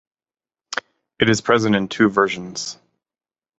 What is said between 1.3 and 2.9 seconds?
present in two versions.